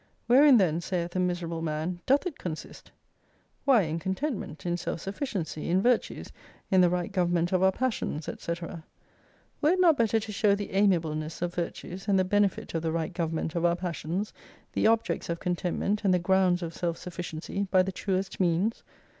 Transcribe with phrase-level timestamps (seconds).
[0.25, 2.89] Wherein then, saith a miserable man, doth it consist?
[3.65, 6.31] Why in contentment, in self sufficiency, in virtues,
[6.71, 8.53] in the right government of our passions, &c.
[9.61, 12.91] Were it not better to show the amiableness of virtues, and the benefit of the
[12.91, 14.33] right government of our passions,
[14.73, 18.81] the objects of con tentment, and the grounds of self sufficiency, by the truest means